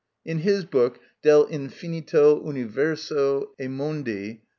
[0.25, 4.41] In his book, "Del Infinito Universo e Mondi" (p.